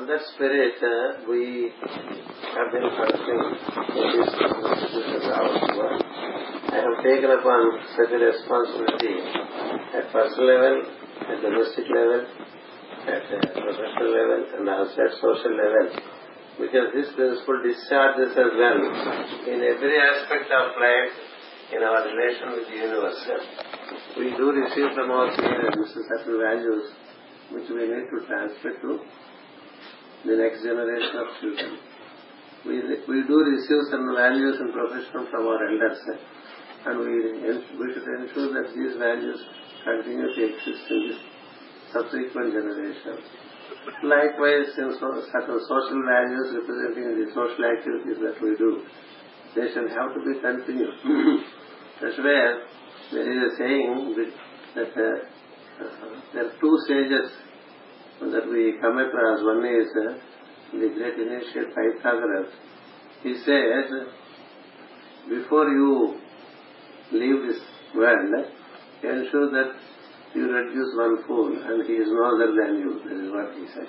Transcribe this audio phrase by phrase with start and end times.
[0.00, 6.00] on that spirit, uh, we have been functioning in this institution work.
[6.72, 7.60] I have taken upon
[7.92, 9.20] such a responsibility
[9.92, 10.88] at personal level,
[11.28, 12.20] at domestic level,
[13.12, 15.92] at uh, professional level, and also at social level.
[16.56, 18.80] Because this principle discharges as well
[19.52, 21.12] in every aspect of life
[21.76, 23.20] in our relation with the universe.
[24.16, 26.88] We do receive from our parents certain values
[27.52, 29.00] which we need to transmit to
[30.26, 31.78] the next generation of children.
[32.66, 32.76] We,
[33.08, 36.00] we do receive some values and profession from our elders
[36.86, 37.12] and we,
[37.76, 39.40] we should ensure that these values
[39.84, 41.20] continue to exist in this
[41.92, 43.20] subsequent generation.
[44.04, 48.84] Likewise, certain social values representing the social activities that we do,
[49.56, 50.94] they should have to be continued.
[52.00, 52.64] That's where
[53.12, 54.14] there is a saying
[54.74, 55.30] that uh,
[56.32, 57.28] there are two stages
[58.20, 59.40] that we come across.
[59.42, 60.18] One is the
[60.72, 62.52] great initiate Pythagoras.
[63.22, 63.88] He says,
[65.28, 66.20] before you
[67.12, 67.60] leave this
[67.94, 68.46] world,
[69.02, 69.72] ensure that
[70.34, 73.00] you reduce one fool and he is no other than you.
[73.04, 73.88] That is what he said.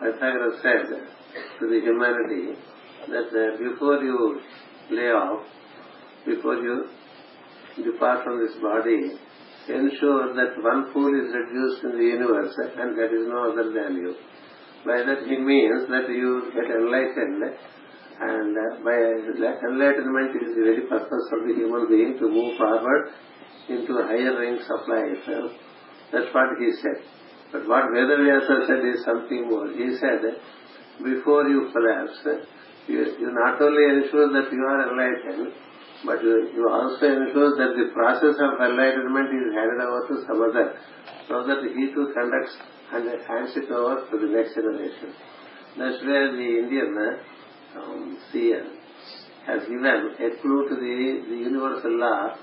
[0.00, 0.88] Pythagoras said
[1.60, 2.58] to the humanity
[3.08, 4.40] that uh, before you
[4.90, 5.46] lay off,
[6.26, 6.86] before you
[7.84, 9.18] depart from this body,
[9.68, 13.96] ensure that one fool is reduced in the universe and there is no other than
[13.96, 14.14] you.
[14.84, 17.42] By that he means that you get enlightened
[18.22, 23.14] and uh, by enlightenment is the very purpose of the human being to move forward
[23.68, 25.22] into higher ranks of life.
[26.12, 26.98] That's what he said.
[27.52, 29.68] But what Vedavyasa said is something more.
[29.70, 30.20] He said,
[31.02, 32.18] before you collapse,
[32.88, 35.52] you, you not only ensure that you are enlightened,
[36.04, 40.42] but you, you also ensure that the process of enlightenment is handed over to some
[40.42, 40.74] other,
[41.28, 42.56] so that he too conducts
[42.92, 45.14] and hands it over to the next generation.
[45.78, 46.92] That's where the Indian
[47.76, 48.66] um, seer
[49.46, 52.36] has given a clue to the, the universal law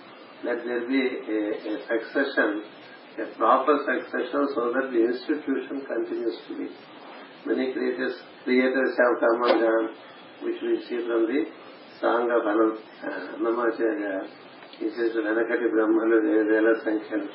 [0.43, 2.63] that there will be a, a succession,
[3.19, 6.67] a proper succession so that the institution continues to be.
[7.45, 9.89] Many creators, creators have come and gone,
[10.43, 11.45] which we see from the
[12.03, 14.27] uh, Annamacharya.
[14.79, 17.27] He says, Venakati Brahmanu Vela Sankhyan,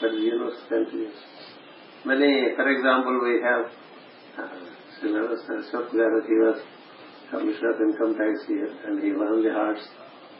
[0.00, 1.14] but the universe continues.
[2.04, 3.66] Many, for example, we have
[4.38, 4.70] uh,
[5.02, 6.60] Ashok Garu, he was
[7.30, 9.86] Commissioner of Income Tax here, and he won the hearts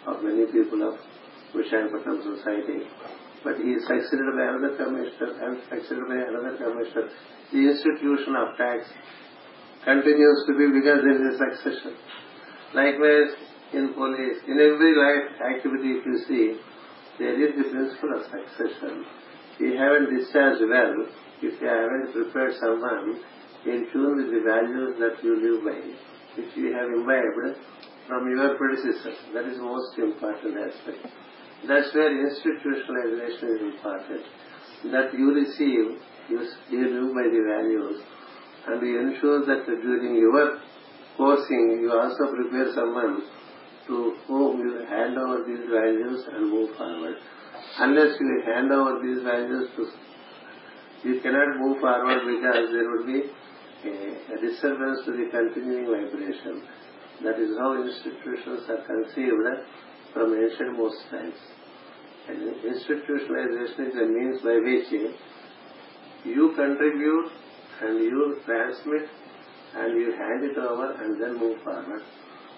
[0.06, 0.98] of many people of
[1.54, 2.84] Vishakhapatnam society.
[3.42, 7.08] But he is succeeded by another commissioner and succeeded by another commissioner.
[7.52, 8.84] The institution of tax
[9.84, 11.96] continues to be because there is a succession.
[12.74, 13.32] Likewise,
[13.72, 16.60] in police, in every life activity if you see,
[17.18, 19.04] there is the principle of succession.
[19.58, 21.06] You haven't discharged well,
[21.42, 23.20] if you haven't prepared someone
[23.66, 25.78] in tune with the values that you live by,
[26.36, 27.60] which you have imbibed
[28.08, 31.06] from your predecessors, that is the most important aspect.
[31.68, 34.24] That's where institutionalization is important.
[34.90, 36.00] That you receive,
[36.32, 38.00] you, you live by the values,
[38.66, 40.58] and you ensure that during your
[41.16, 43.22] coursing, you also prepare someone
[43.90, 47.16] to whom you hand over these values and move forward.
[47.78, 49.90] Unless you hand over these values to
[51.02, 53.24] you cannot move forward because there would be
[53.88, 56.62] a, a disturbance to the continuing vibration.
[57.24, 59.48] That is how institutions are conceived
[60.12, 61.40] from ancient most times.
[62.28, 64.92] And institutionalization is a means by which
[66.24, 67.30] you contribute
[67.80, 69.08] and you transmit
[69.74, 72.02] and you hand it over and then move forward.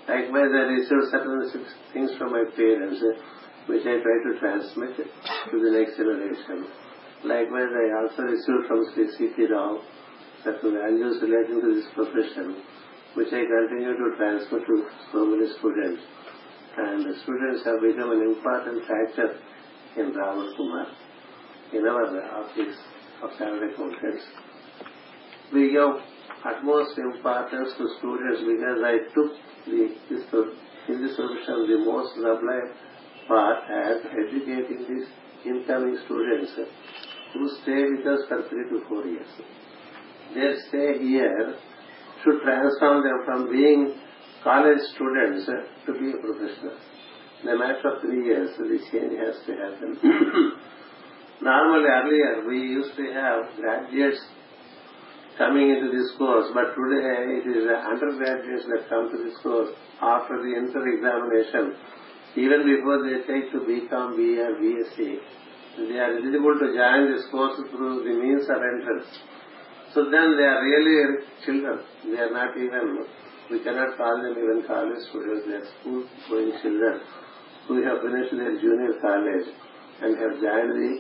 [0.09, 3.23] Likewise, I received certain things from my parents, eh,
[3.67, 6.67] which I try to transmit to the next generation.
[7.23, 9.47] Likewise, I also received from Sri C.P.
[9.47, 9.81] Rao
[10.43, 12.63] certain values relating to this profession,
[13.15, 16.03] which I continue to transmit to so many students.
[16.77, 19.39] And the students have become an important factor
[19.97, 20.87] in Rao & Kumar,
[21.73, 22.77] in our office
[23.23, 24.25] of chartered accountants.
[25.53, 25.73] We
[26.45, 29.31] utmost importance to students because I took
[29.67, 30.25] the, this,
[30.89, 32.71] in this profession the most sublime
[33.29, 35.09] part as educating these
[35.47, 36.53] incoming students
[37.35, 39.29] who stay with us for three to four years.
[40.35, 41.57] Their stay here
[42.25, 43.95] should transform them from being
[44.43, 45.47] college students
[45.87, 46.79] to be a professional.
[47.43, 49.99] In a matter of three years, the change has to happen.
[51.43, 54.21] Normally, earlier, we used to have graduates
[55.43, 60.39] coming into this course, but today it is undergraduates that come to this course after
[60.39, 61.75] the inter-examination.
[62.39, 64.99] Even before they take to BCom, BA BSc,
[65.91, 69.11] they are eligible to join this course through the means of entrance.
[69.95, 71.83] So then they are really children.
[72.07, 73.03] They are not even,
[73.51, 75.43] we cannot call them even college students.
[75.51, 77.03] They are school going children
[77.67, 79.49] who have finished their junior college
[80.07, 80.93] and have joined the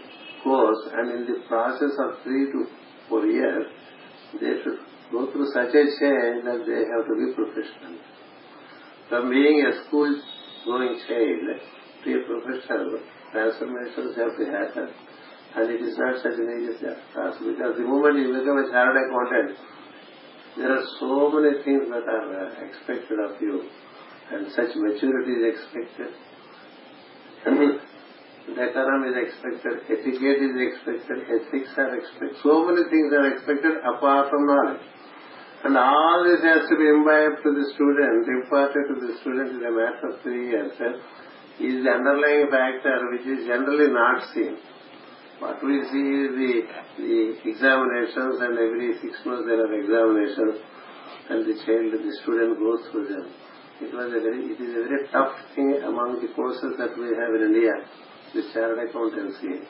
[0.43, 2.67] course and in the process of three to
[3.09, 3.67] four years,
[4.41, 4.79] they should
[5.11, 7.99] go through such a change that they have to be professional.
[9.09, 10.09] From being a school
[10.65, 11.61] going child
[12.05, 13.01] to a professional,
[13.33, 14.89] transformations have to happen.
[15.55, 19.05] And it is not such an easy task because the moment you become a chartered
[19.05, 19.59] accountant,
[20.57, 23.69] there are so many things that are uh, expected of you
[24.33, 26.09] and such maturity is expected.
[28.43, 32.37] Decorum is expected, etiquette is expected, ethics are expected.
[32.43, 34.83] So many things are expected apart from knowledge.
[35.63, 39.63] And all this has to be imbibed to the student, imparted to the student in
[39.63, 40.75] a matter of three years.
[41.63, 44.59] Is the underlying factor which is generally not seen.
[45.39, 46.55] What we see is the,
[46.99, 50.59] the examinations and every six months there are examinations
[51.31, 53.31] and the child, the student goes through them.
[53.83, 57.15] It was a very, it is a very tough thing among the courses that we
[57.15, 57.75] have in India,
[58.35, 59.65] the chartered accountancy.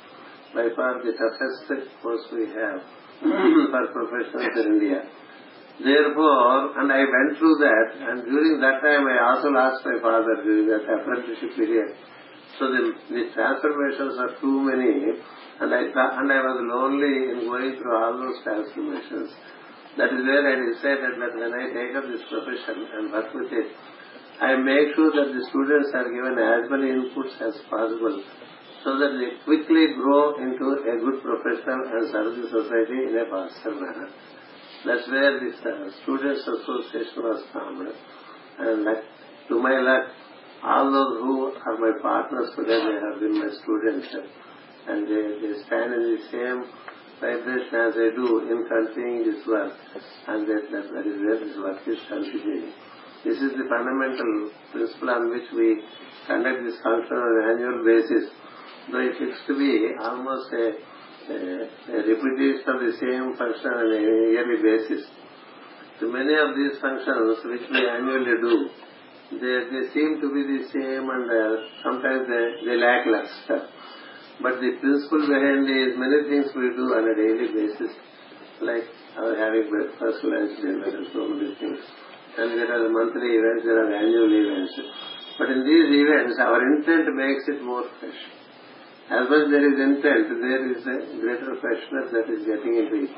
[0.54, 2.80] By far the toughest course we have
[3.22, 5.00] for professionals in India.
[5.80, 10.44] Therefore, and I went through that, and during that time I also asked my father
[10.44, 11.96] during that apprenticeship period.
[12.60, 15.16] So the, the transformations are too many
[15.62, 19.30] and I and I was lonely in going through all those transformations.
[19.94, 23.52] That is where I decided that when I take up this profession and work with
[23.52, 23.68] it,
[24.42, 28.24] I make sure that the students are given as many inputs as possible
[28.84, 33.26] so that they quickly grow into a good professional and serve the society in a
[33.30, 34.10] faster manner.
[34.84, 37.94] That's where this uh, Students Association was formed.
[38.58, 39.04] And like,
[39.48, 40.10] to my luck,
[40.62, 44.10] all those who are my partners today, they have been my students
[44.86, 46.66] and they, they stand in the same
[47.22, 49.74] vibration as I do in continuing this work
[50.26, 52.74] and that, that, that is where this work is continuing.
[53.22, 55.78] This is the fundamental principle on which we
[56.26, 58.26] conduct this function on an annual basis.
[58.90, 59.14] Though it
[59.46, 60.74] to be almost a,
[61.30, 61.36] a,
[61.94, 64.00] a repetition of the same function on a
[64.34, 65.06] yearly basis.
[66.00, 68.54] So many of these functions which we annually do,
[69.38, 73.70] they, they seem to be the same and uh, sometimes they, they lack luster.
[74.42, 77.94] But the principle behind is many things we do on a daily basis,
[78.58, 78.82] like
[79.14, 81.78] our having breakfast, lunch, dinner, and so many things.
[82.34, 84.74] And there are monthly events, there are annual events.
[85.38, 88.41] But in these events, our intent makes it more fresh.
[89.12, 93.12] As much there is intent, there is a greater freshness that is getting into it.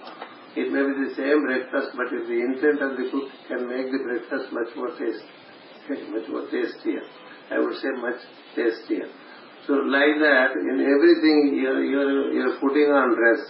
[0.58, 3.94] It may be the same breakfast, but if the intent of the cook can make
[3.94, 7.02] the breakfast much more tasty, much more tastier,
[7.50, 8.18] I would say much
[8.58, 9.06] tastier.
[9.70, 13.42] So like that, in everything you're, you're, you're putting on dress.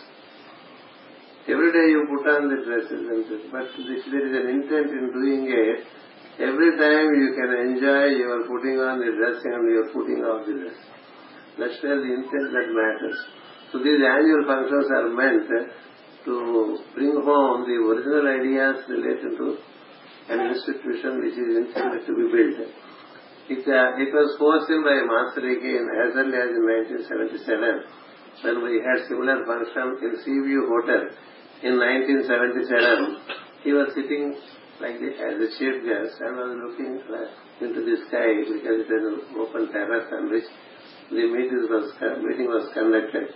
[1.48, 3.52] Every day you put on the dress, isn't it?
[3.52, 5.80] But if there is an intent in doing it.
[6.44, 10.60] Every time you can enjoy your putting on the dress and you're putting off the
[10.60, 10.93] dress.
[11.58, 13.18] That's where the intent that matters.
[13.70, 15.46] So these annual functions are meant
[16.24, 16.34] to
[16.94, 19.58] bring home the original ideas related to
[20.30, 22.70] an institution which is intended to be built.
[23.44, 26.64] It, uh, it was foreseen by Master again as early as in
[27.04, 27.84] 1977
[28.40, 31.12] when we had similar function in Seaview Hotel
[31.60, 33.20] in 1977.
[33.62, 34.32] He was sitting
[34.80, 37.04] like the, as a chief guest and was looking
[37.60, 40.48] into the sky because it was an open terrace on which
[41.10, 41.92] the meeting was,
[42.22, 43.34] meeting was conducted.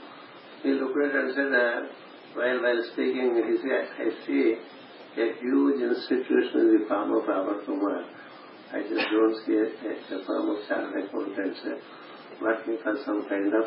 [0.62, 1.80] He looked at it and said, uh,
[2.34, 4.56] while, while speaking, he said, I see
[5.18, 8.04] a huge institution in the form of Rao & Kumar
[8.70, 11.60] I just don't see a, a firm of chartered accountants
[12.42, 13.64] working for some kind of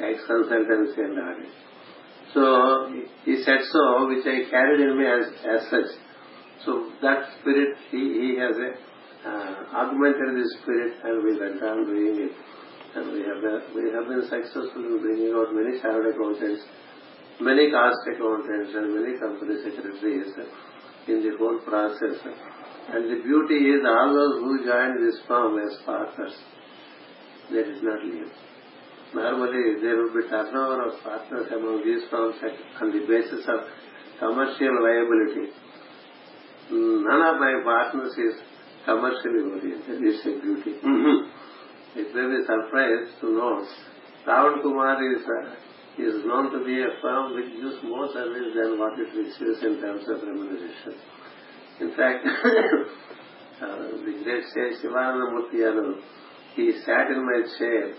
[0.00, 1.52] ex-consultancy and audit.
[2.34, 2.92] So
[3.24, 5.90] he said so, which I carried in me as, as such.
[6.64, 11.86] So that spirit, he, he has a, uh, augmented the spirit and we went on
[11.86, 12.32] doing it.
[12.94, 16.62] And we have, uh, we have been successful in bringing out many chartered accountants,
[17.40, 20.34] many cost accountants and many company secretaries
[21.06, 22.18] in the whole process.
[22.90, 26.34] And the beauty is all those who join this firm as partners,
[27.52, 28.26] that is not leave.
[29.14, 32.36] Normally there will be turnover of partners among these firms
[32.80, 33.70] on the basis of
[34.18, 35.50] commercial viability.
[36.70, 38.34] None of my partners is
[38.84, 39.98] commercially oriented.
[40.02, 40.74] It's a beauty.
[41.96, 43.66] It may be surprised to know
[44.26, 45.54] Rao & Kumar is, uh,
[45.98, 49.80] is known to be a firm which gives more service than what it receives in
[49.80, 50.94] terms of remuneration.
[51.80, 52.22] In fact,
[53.62, 56.00] uh, the great sage Shivananda Murthy
[56.54, 57.94] he sat in my chair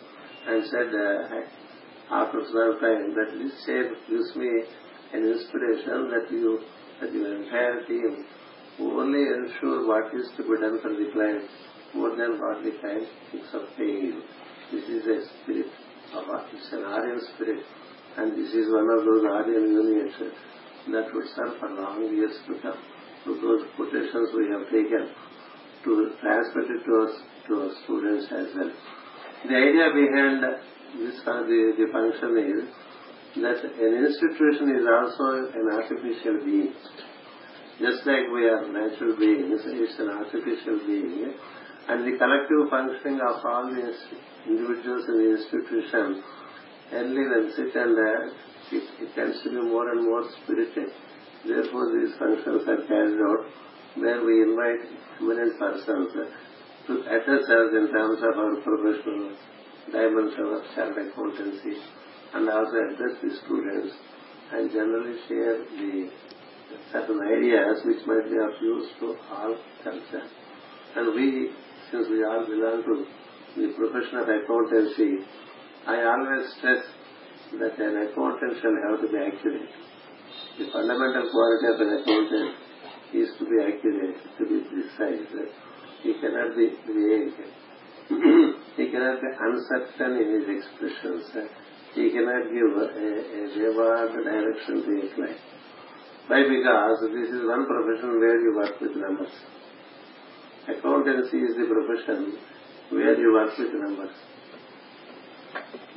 [0.47, 4.63] and said, uh, after some time, that this chair gives me
[5.11, 6.59] an inspiration that you,
[7.01, 8.25] that your entire team
[8.79, 11.49] only ensure what is to be done for the client
[11.93, 14.21] more than what the thinks of you.
[14.71, 15.71] This is a spirit
[16.13, 17.63] of it's an Aryan spirit
[18.17, 20.15] and this is one of those Aryan units
[20.91, 22.79] that would serve for long years to come.
[23.23, 25.11] So those quotations we have taken
[25.83, 27.13] to transmit it to us,
[27.47, 28.71] to our students as well.
[29.47, 30.43] The idea behind
[30.99, 32.67] this uh, the, the function is
[33.39, 36.73] that an institution is also an artificial being.
[37.79, 41.33] Just like we are natural beings, it's an artificial being.
[41.89, 43.93] And the collective functioning of all the
[44.47, 46.23] individuals in the institution,
[46.93, 48.33] only when sit and uh,
[48.71, 50.91] it, it tends to be more and more spirited.
[51.45, 53.45] Therefore, these functions are carried out
[53.97, 54.87] where we invite
[55.19, 56.13] eminent persons
[56.87, 59.35] to address us in terms of our professional
[59.91, 61.75] dimension of chartered accountancy
[62.33, 63.93] and also address the students
[64.53, 66.09] and generally share the
[66.91, 70.31] certain ideas which might be of use to all concerned.
[70.95, 71.51] And we,
[71.91, 73.05] since we all belong to
[73.59, 75.27] the profession of accountancy,
[75.85, 76.83] I always stress
[77.59, 79.69] that an accountant shall have to be accurate.
[80.57, 82.55] The fundamental quality of an accountant
[83.13, 85.27] is to be accurate, to be precise.
[86.03, 87.35] He cannot be vague.
[88.77, 91.27] he cannot be uncertain in his expressions.
[91.93, 95.39] He cannot give a, a direction to a client.
[96.27, 96.43] Why?
[96.47, 99.35] Because this is one profession where you work with numbers.
[100.67, 102.37] Accountancy is the profession
[102.91, 104.15] where you work with numbers.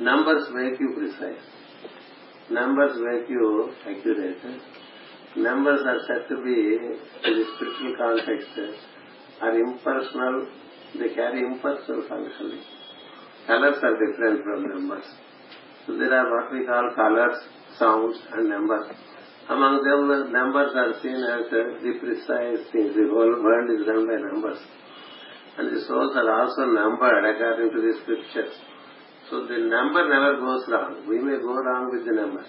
[0.01, 1.45] Numbers make you precise.
[2.51, 4.39] Numbers make you accurate.
[5.37, 8.49] Numbers are said to be, in the spiritual context,
[9.43, 10.49] are impersonal.
[10.99, 12.63] They carry impersonal functioning.
[13.47, 15.05] Colors are different from numbers.
[15.87, 17.37] So there are what we call colors,
[17.79, 18.87] sounds, and numbers.
[19.45, 22.97] Among them, uh, numbers are seen as uh, the precise things.
[22.97, 24.57] The whole world is run by numbers.
[25.61, 28.57] And the souls are also numbered according to the scriptures.
[29.29, 31.05] So the number never goes wrong.
[31.05, 32.49] We may go wrong with the numbers.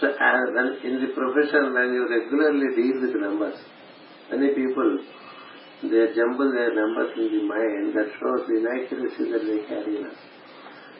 [0.00, 3.58] So as when in the profession, when you regularly deal with numbers,
[4.30, 4.98] many people,
[5.82, 10.06] they jumble their numbers in the mind that shows the inaccuracy that they carry in
[10.06, 10.18] us.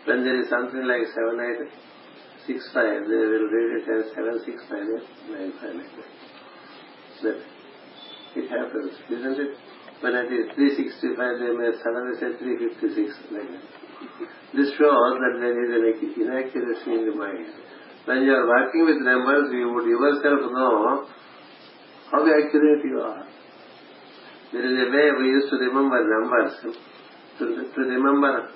[0.07, 1.98] When there is something like 7, 8,
[2.49, 6.11] six five, they will read it as seven six nine eight nine five like that.
[7.21, 7.37] But
[8.41, 9.53] it happens, isn't it?
[10.01, 13.67] When it is three sixty five, they may suddenly say three fifty six like that.
[14.57, 15.85] This shows that there is an
[16.17, 17.53] inaccuracy in the mind.
[18.09, 21.05] When you are working with numbers, you would yourself know
[22.11, 23.29] how accurate you are.
[24.53, 26.57] There is a way we used to remember numbers.
[27.39, 28.49] To, to remember,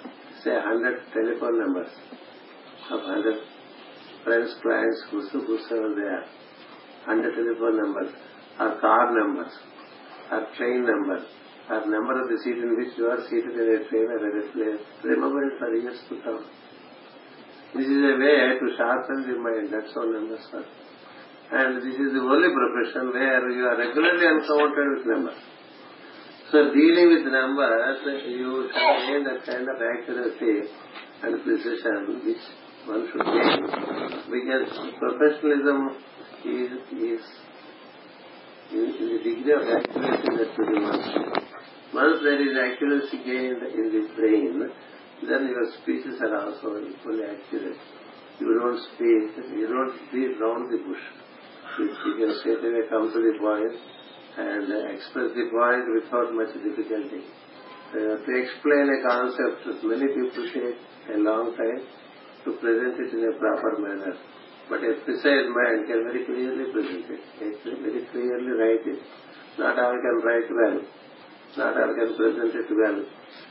[0.43, 1.93] say, 100 telephone numbers
[2.91, 3.52] of 100
[4.25, 6.27] friends, clients, whosoever they are,
[7.09, 8.13] and the telephone numbers,
[8.61, 9.53] or car numbers,
[10.31, 11.27] or train numbers,
[11.71, 14.35] or number of the seat in which you are seated in a train or at
[14.39, 14.79] a plane.
[15.05, 16.45] Remember it for years to come.
[17.75, 19.73] This is a way to sharpen the mind.
[19.73, 20.67] That's all numbers are.
[21.53, 25.41] And this is the only profession where you are regularly encountered with numbers.
[26.51, 30.69] So dealing with numbers, you gain that kind of accuracy
[31.23, 32.45] and precision which
[32.87, 33.63] one should gain
[34.27, 34.67] because
[34.99, 35.95] professionalism
[36.45, 37.25] is, is
[38.73, 41.43] in, in the degree of accuracy that you demand.
[41.95, 44.71] Once there is accuracy gained in the brain,
[45.29, 47.79] then your speeches are also equally accurate.
[48.41, 51.05] You don't speak, you don't beat around the bush.
[51.79, 53.79] You, you can straight away come to the point
[54.39, 57.23] and express the point without much difficulty.
[57.93, 61.85] Uh, to explain a concept, many people take a long time
[62.45, 64.15] to present it in a proper manner.
[64.69, 69.01] But a precise mind can very clearly present it, can very clearly write it.
[69.59, 70.81] Not all can write well.
[71.59, 73.05] Not all can present it well.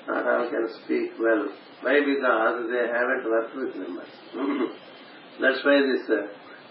[0.07, 1.45] Not all can speak well.
[1.81, 2.00] Why?
[2.01, 4.13] Because they haven't worked with numbers.
[5.41, 6.27] That's why this uh,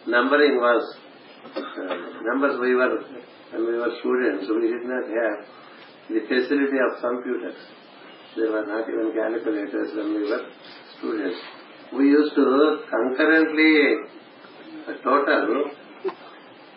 [0.06, 0.96] numbering was,
[1.56, 3.02] uh, numbers we were,
[3.52, 5.38] when we were students, we did not have
[6.08, 7.56] the facility of computers.
[8.36, 10.46] There were not even calculators when we were
[10.98, 11.38] students
[11.96, 14.10] we used to concurrently
[15.02, 15.70] total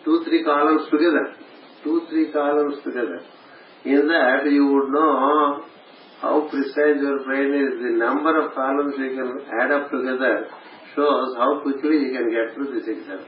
[0.04, 1.34] two, three columns together.
[1.82, 3.20] Two, three columns together.
[3.84, 5.64] In that you would know
[6.20, 7.82] how precise your brain is.
[7.84, 10.48] The number of columns you can add up together
[10.96, 13.24] shows how quickly you can get through this exam.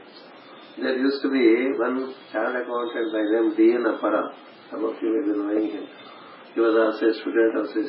[0.77, 3.83] There used to be one child accountant by name D.N.
[3.85, 4.33] Appara.
[4.69, 5.85] Some of you may be knowing him.
[6.53, 7.85] He was also a student of Sri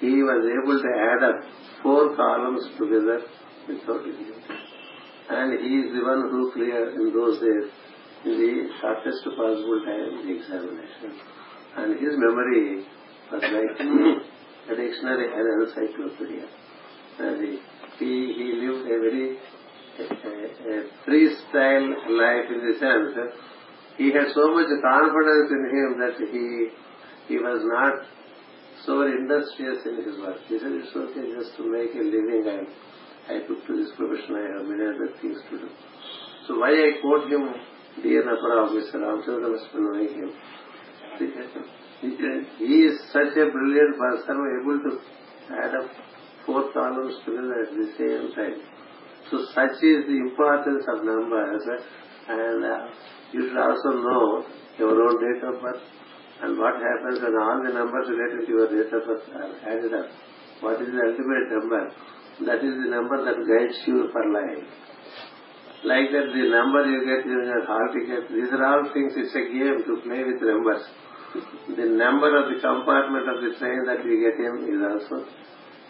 [0.00, 1.38] He was able to add up
[1.86, 3.22] four columns together
[3.68, 4.58] without difficulty.
[5.30, 7.70] And he is the one who cleared in those days
[8.26, 11.14] in the shortest possible time the examination.
[11.78, 12.82] And his memory
[13.30, 16.46] was like a dictionary and an encyclopedia.
[17.22, 17.60] And
[17.98, 19.38] he, he, lived a very
[19.98, 21.86] a, a freestyle
[22.18, 23.32] life in the sense
[23.96, 26.68] he had so much confidence in him that he
[27.28, 27.94] he was not
[28.86, 30.38] so industrious in his work.
[30.48, 32.46] He said, it's okay just to make a living.
[32.46, 34.38] I, I took to this profession.
[34.38, 35.68] I have many other things to do.
[36.46, 37.50] So why I quote him,
[38.02, 39.02] dear Napara, Mr.
[39.02, 40.30] Ramchandra must be knowing him.
[42.58, 45.00] He is such a brilliant person, able to
[45.50, 45.90] add up
[46.46, 48.62] four columns together at the same time.
[49.30, 51.62] So such is the importance of numbers
[52.28, 52.86] and uh,
[53.32, 54.46] you should also know
[54.78, 55.82] your own date of birth
[56.42, 59.94] and what happens when all the numbers related to your date of birth are added
[59.94, 60.08] up.
[60.60, 61.82] What is the ultimate number?
[62.44, 64.64] That is the number that guides you for life.
[65.84, 69.32] Like that, the number you get in your hall ticket, these are all things, it's
[69.32, 70.84] a game to play with numbers.
[71.76, 75.28] The number of the compartment of the train that you get in is also,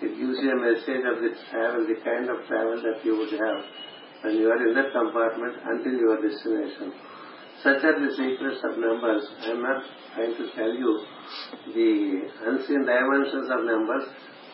[0.02, 3.34] it gives you a message of the travel, the kind of travel that you would
[3.34, 3.62] have
[4.22, 6.92] when you are in that compartment until your destination.
[7.62, 9.24] Such are the secrets of numbers.
[9.42, 9.82] I am not
[10.14, 11.00] trying to tell you
[11.72, 11.90] the
[12.46, 14.04] unseen dimensions of numbers.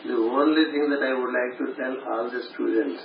[0.06, 3.02] The only thing that I would like to tell all the students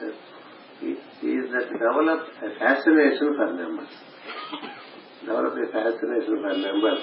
[0.81, 3.89] is that develop a fascination for numbers.
[5.21, 7.01] Develop a fascination for numbers.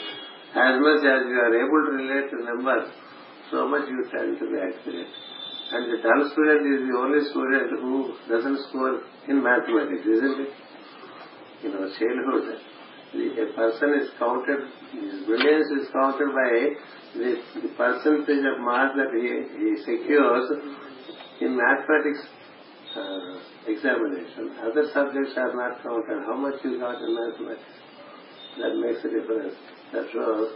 [0.55, 2.91] As much as you are able to relate to numbers,
[3.51, 5.11] so much you tend to be accurate.
[5.73, 10.53] And the dull student is the only student who doesn't score in mathematics, isn't it?
[11.65, 12.61] In our childhood,
[13.15, 16.51] a person is counted, his brilliance is counted by
[17.15, 17.39] the,
[17.77, 20.51] percentage of marks that he, he secures
[21.41, 22.27] in mathematics
[22.97, 24.55] uh, examination.
[24.63, 26.27] Other subjects are not counted.
[26.27, 27.63] How much you got in mathematics?
[28.59, 29.55] That makes a difference.
[29.93, 30.51] That shows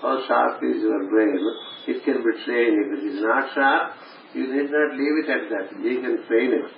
[0.00, 1.40] how sharp is your brain.
[1.88, 2.76] It can be trained.
[2.76, 3.92] If it is not sharp,
[4.34, 5.66] you need not leave it at that.
[5.80, 6.68] You can train it.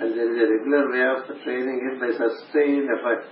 [0.00, 3.26] And there is a regular way of training it by sustained effort.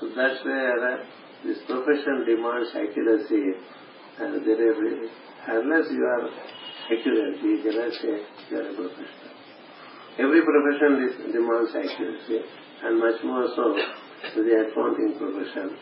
[0.00, 1.04] So that's where uh,
[1.44, 3.56] this profession demands accuracy.
[4.18, 5.10] And there is,
[5.46, 6.28] unless you are
[6.90, 9.36] accurate, you cannot say you are a professional.
[10.18, 12.40] Every profession demands accuracy,
[12.82, 13.76] and much more so
[14.34, 15.76] the accounting profession.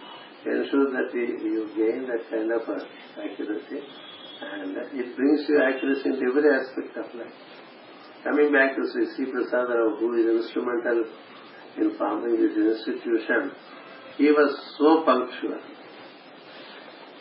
[0.44, 2.82] Ensure that you gain that kind of uh,
[3.16, 7.32] accuracy, and it brings you accuracy in every aspect of life.
[8.24, 9.30] Coming back to Sri.
[9.30, 9.68] Prasad
[10.00, 11.04] who is instrumental
[11.78, 13.52] in forming this institution,
[14.16, 15.60] he was so punctual.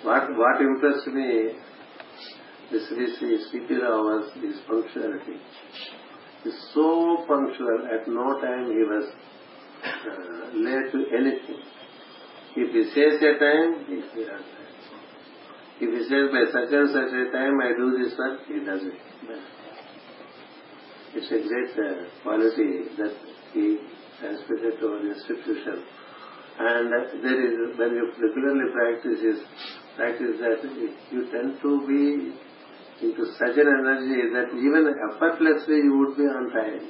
[0.03, 1.53] What impressed me
[2.71, 3.75] this C.P.
[3.75, 5.37] Rao was his punctuality.
[6.43, 9.13] He's so punctual, at no time he was
[9.83, 11.61] uh, late to anything.
[12.55, 14.43] If he says a time, he is on.
[15.81, 18.81] If he says by such and such a time I do this work, he does
[18.83, 18.93] it.
[21.15, 23.13] It's a great uh, quality that
[23.53, 23.77] he
[24.19, 25.83] transmitted to our institution.
[26.59, 26.91] And
[27.23, 29.39] there is, when you regularly practice is,
[29.97, 30.61] practice that,
[31.11, 32.33] you tend to be
[33.01, 36.89] into such an energy that even effortlessly you would be on time.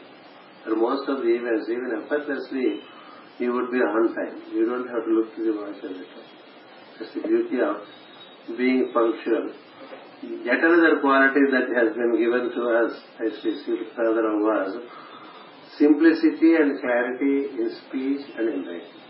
[0.64, 2.84] For most of the events, even effortlessly,
[3.40, 4.42] you would be on time.
[4.54, 6.32] You don't have to look to the watch every time.
[7.00, 7.78] That's the beauty of
[8.58, 9.54] being punctual.
[10.44, 14.84] Yet another quality that has been given to us, as Sri Father was,
[15.78, 19.03] simplicity and clarity in speech and in writing.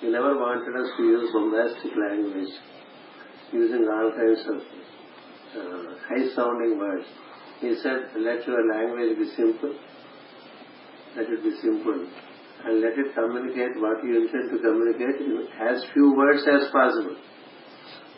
[0.00, 2.54] He never wanted us to use bombastic language,
[3.52, 4.58] using all kinds of
[5.58, 7.06] uh, high-sounding words.
[7.60, 9.74] He said, let your language be simple,
[11.16, 12.06] let it be simple,
[12.64, 17.16] and let it communicate what you intend to communicate in as few words as possible.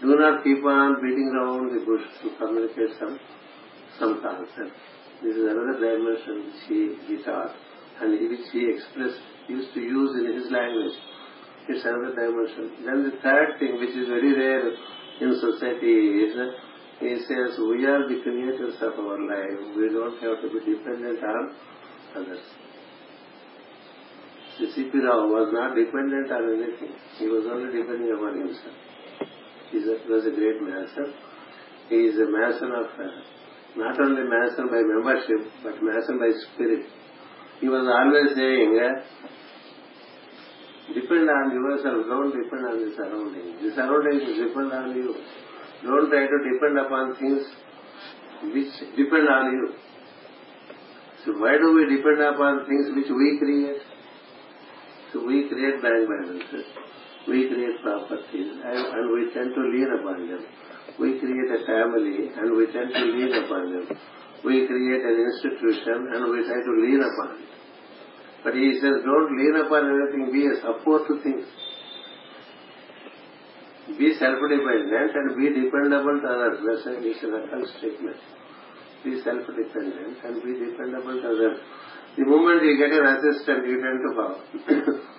[0.03, 3.19] Do not keep on beating around the bush to communicate some
[3.99, 4.77] some concept.
[5.23, 7.55] This is another dimension which he, he taught
[8.01, 10.97] and which he expressed, used to use in his language.
[11.69, 12.85] It's another dimension.
[12.85, 14.71] Then the third thing, which is very rare
[15.21, 16.35] in society, is
[17.01, 19.77] he says we are the creators of our life.
[19.77, 21.57] We don't have to be dependent on
[22.17, 22.45] others.
[24.61, 24.93] C.P.
[25.01, 26.93] Rao was not dependent on anything.
[27.17, 28.77] He was only depending upon himself.
[29.73, 31.09] He was a great master.
[31.89, 33.09] He is a mason of, uh,
[33.81, 36.85] not only mason by membership, but mason by spirit.
[37.61, 39.01] He was always saying, uh,
[40.95, 43.63] Depend on yourself, don't depend on the surroundings.
[43.63, 45.15] The surroundings depend on you.
[45.85, 47.47] Don't try to depend upon things
[48.53, 49.75] which depend on you.
[51.25, 53.83] So why do we depend upon things which we create?
[55.13, 56.67] So we create bank balances,
[57.29, 60.43] we create properties, and, and we tend to lean upon them.
[60.99, 63.99] We create a family, and we tend to lean upon them.
[64.45, 67.60] We create an institution, and we try to lean upon it.
[68.43, 71.45] But he says, don't lean upon anything, be a support to things.
[73.99, 76.59] Be self-dependent and be dependable to others.
[76.65, 78.17] That's a, it's statement.
[79.05, 81.59] Be self-dependent and be dependable to others.
[82.17, 84.11] The moment you get an assistant, you tend to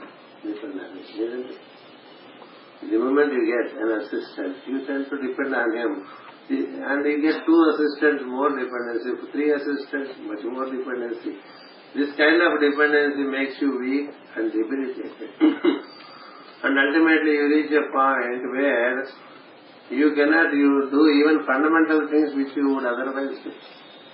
[0.43, 1.59] it?
[2.81, 6.03] The moment you get an assistant, you tend to depend on him.
[6.49, 9.13] And you get two assistants, more dependency.
[9.31, 11.37] Three assistants, much more dependency.
[11.93, 15.29] This kind of dependency makes you weak and debilitated.
[16.63, 19.03] and ultimately you reach a point where
[19.91, 23.51] you cannot you do even fundamental things which you would otherwise do.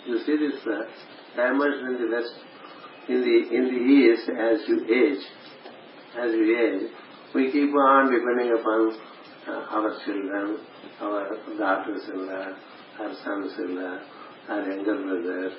[0.08, 0.90] You see this uh,
[1.36, 2.34] dimension in the west,
[3.10, 5.24] in the in the east as you age,
[6.18, 6.90] as you age,
[7.36, 8.98] we keep on depending upon
[9.48, 10.58] uh, our children,
[11.00, 12.48] our daughters-in-law,
[13.00, 14.00] our sons-in-law,
[14.50, 15.52] our younger brother,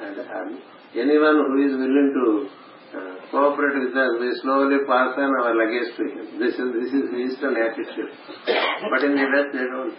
[0.00, 0.62] and um,
[0.94, 2.48] anyone who is willing to
[2.96, 6.38] uh, cooperate with us, we slowly pass on our luggage to him.
[6.38, 8.12] This is this is Eastern attitude.
[8.46, 9.96] But in the West, they don't.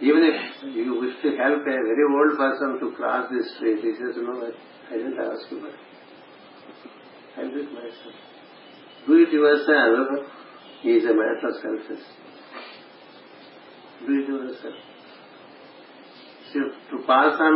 [0.00, 3.92] Even if you wish to help a very old person to cross the street, he
[3.94, 4.50] says, no,
[4.90, 5.64] I didn't ask you,
[7.36, 8.14] I'll myself.
[9.06, 10.26] Do it yourself
[10.82, 12.06] He is a matter of selfishness.
[14.06, 14.74] Do it yourself.
[16.54, 17.54] To pass on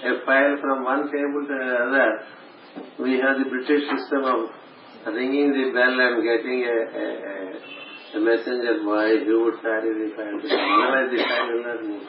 [0.00, 2.24] a file from one table to another,
[2.98, 4.48] we have the British system of
[5.12, 10.16] ringing the bell and getting a, a, a, a messenger boy who would carry the
[10.16, 10.40] file.
[10.40, 12.02] Otherwise the file will not move.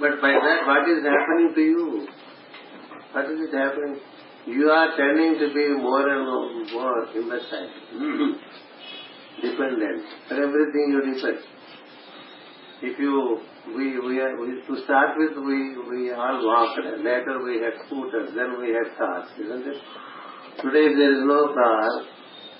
[0.00, 2.08] But by that, what is happening to you?
[3.12, 4.00] What is it happening?
[4.46, 7.70] You are tending to be more and more imbecile,
[9.42, 10.02] dependent.
[10.28, 11.38] For everything you depend.
[12.82, 16.80] If you we, we, are, we, to start with, we, we all walked.
[16.82, 18.34] Later we had scooters.
[18.34, 19.76] Then we had cars, isn't it?
[20.60, 21.88] Today there is no car,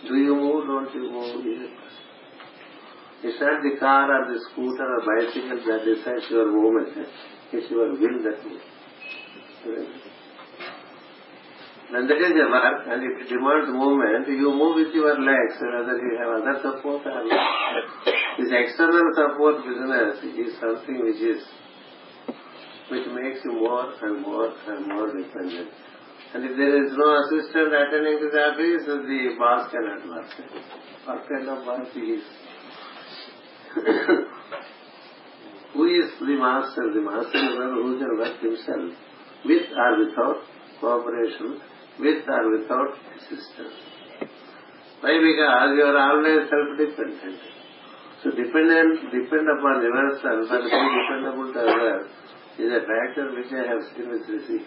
[0.08, 1.70] do you move, don't you move?
[3.24, 7.06] It's not the car or the scooter or bicycle that decides your movement.
[7.52, 8.64] It's your will that moves.
[9.64, 11.81] When that is a work and if it
[13.28, 17.04] demands movement, you move with your legs, and whether you have other support.
[17.04, 21.44] This external support business is something which is
[22.88, 25.68] which makes you more and more and more dependent.
[26.34, 30.32] And if there is no assistant attending to the office, the boss cannot work.
[31.04, 31.28] What
[31.96, 32.24] is?
[35.74, 36.92] who is the master?
[36.92, 38.96] The master is one who can work himself,
[39.44, 40.40] with or without
[40.80, 41.60] cooperation,
[41.98, 43.76] with or without assistance.
[45.00, 45.18] Why?
[45.18, 47.40] Because you are always self-dependent.
[48.22, 52.06] So dependent, depend upon yourself and be dependable to others
[52.58, 54.60] is a factor which I have seen with Rishi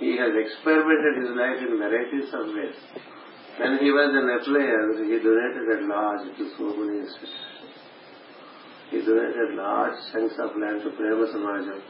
[0.00, 2.76] He has experimented his life in varieties of ways.
[3.58, 7.74] When he was an appliance, he donated at large to so many institutions.
[8.90, 11.80] He donated a large chunks of land to Prema Samajam,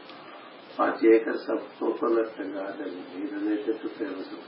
[0.79, 3.03] 40 acres of coconut garden.
[3.11, 4.39] He donated to Samajam.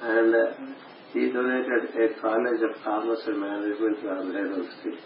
[0.00, 0.32] And
[1.12, 4.96] he donated a college of commerce and management to Andhra University.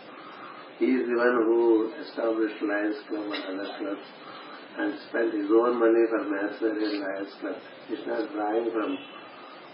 [0.79, 4.07] He is the one who established Lions Club and other clubs
[4.79, 7.59] and spent his own money for Masonry and Lions Club.
[7.89, 8.97] He's not drawing from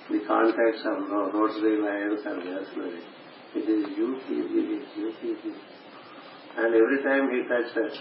[0.09, 3.05] the context of Rotary Lions and Masonry.
[3.53, 5.45] It is UPB, UPB.
[6.57, 8.01] And every time he touched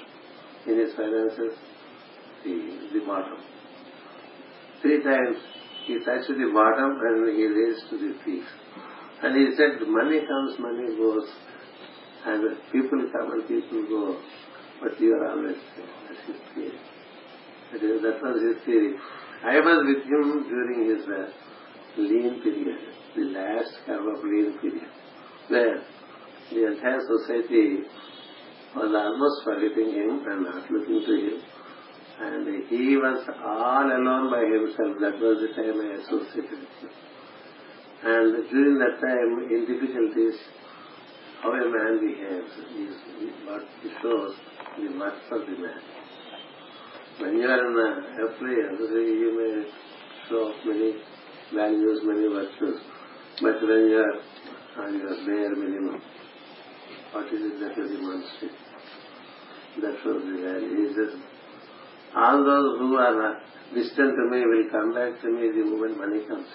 [0.65, 1.60] in his finances
[2.45, 3.38] the, the bottom.
[4.81, 5.38] Three times
[5.86, 8.43] he touched the bottom and he raised to the peak.
[9.21, 11.27] And he said, money comes, money goes.
[12.25, 14.21] And people come and people go.
[14.81, 15.88] But you are always there.
[16.08, 16.79] That's his theory.
[17.71, 18.95] That, is, that was his theory.
[19.43, 21.29] I was with him during his uh,
[21.97, 22.79] lean period,
[23.15, 24.89] the last curve of lean period,
[25.47, 25.84] where
[26.51, 27.86] the entire society
[28.75, 31.41] was almost forgetting him and not looking to him
[32.19, 34.97] and he was all alone by himself.
[35.01, 36.89] That was the time I associated with him.
[38.04, 40.39] And during that time, in difficulties,
[41.41, 42.95] how a man behaves is
[43.45, 43.63] what
[44.01, 44.36] shows
[44.78, 45.82] the worth of the man.
[47.19, 47.89] When you are in a
[48.23, 49.69] affluence, you may
[50.30, 50.95] show many
[51.54, 52.82] values, many virtues,
[53.41, 56.01] but when you are on your bare minimum,
[57.12, 58.51] what is it that you demonstrate?
[59.82, 60.88] That shows the value.
[60.88, 61.24] He says, All
[62.15, 63.19] all those who are
[63.75, 66.54] distant me will come back to me the moment money comes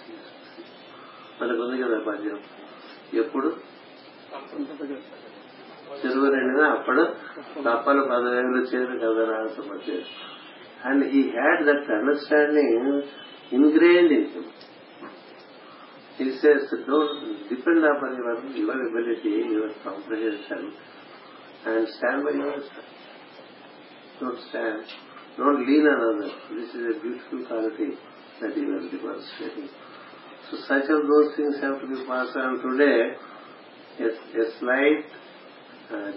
[1.40, 2.38] మనకు ఉంది కదా పద్యం
[3.20, 3.48] ఎప్పుడు?
[6.00, 7.02] చెరువు నిండిన అప్పుడు
[7.64, 9.96] తప్పలు పదివేలు చేరు కదా రాసే
[10.84, 12.76] and he had that understanding
[13.52, 14.14] ingrained
[16.18, 17.16] in says don't
[17.50, 20.66] depend on your your ability your comprehension
[21.66, 22.62] and stand by your
[24.20, 24.84] don't stand
[25.36, 26.32] Don't lean on others.
[26.50, 27.96] This is a beautiful quality
[28.40, 29.68] that you are demonstrating.
[30.50, 33.16] So such of those things have to be passed on today.
[34.00, 35.04] A, a slight
[35.92, 36.12] uh,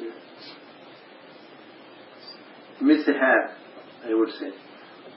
[2.82, 3.58] mishap,
[4.06, 4.52] I would say,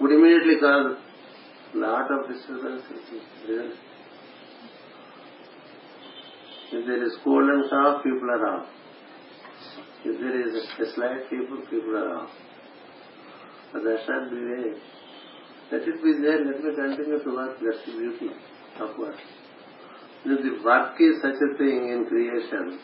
[0.01, 0.97] would immediately cause
[1.75, 2.83] a lot of disturbance.
[6.73, 8.67] If there is cold and cough, people are off.
[10.05, 12.31] If there is a slight fever, people are off.
[13.83, 13.99] The
[14.33, 14.73] way.
[15.71, 18.31] Let it be there, let me continue to work, that's the beauty
[18.81, 19.17] of work.
[20.25, 22.79] If the work is such a thing in creation,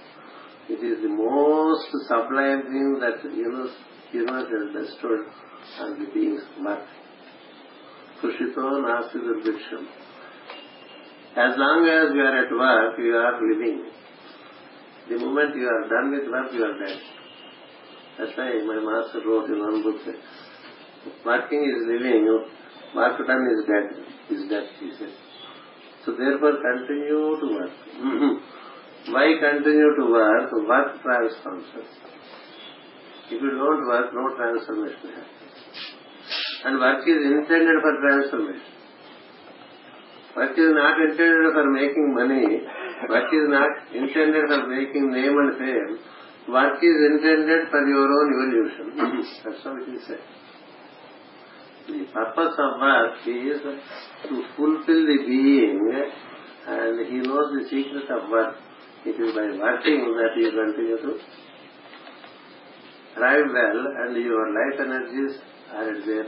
[0.68, 3.74] it is the most sublime thing that universe,
[4.12, 5.26] universe has bestowed
[5.81, 6.87] on the beings work.
[8.22, 9.87] Kushito nasti durbhiksham.
[11.35, 13.90] As long as you are at work, you are living.
[15.09, 17.00] The moment you are done with work, you are dead.
[18.18, 19.96] That's why my master wrote in one book,
[21.24, 22.26] working is living,
[22.94, 23.86] work done is dead,
[24.30, 25.12] is dead, he said.
[26.04, 27.74] So therefore continue to work.
[29.08, 30.52] Why continue to work?
[30.52, 31.90] Work transforms us.
[33.30, 35.42] If you don't work, no transformation happens.
[36.64, 38.72] And work is intended for transformation.
[40.36, 42.62] Work is not intended for making money.
[43.08, 45.98] Work is not intended for making name and fame.
[46.48, 48.86] Work is intended for your own evolution.
[49.44, 50.22] That's it is said.
[51.88, 55.81] The purpose of work is to fulfill the being
[56.66, 58.55] and he knows the secret of work.
[59.05, 61.18] It is by working that you continue to
[63.14, 65.40] thrive well and your life energies
[65.75, 66.27] are at their,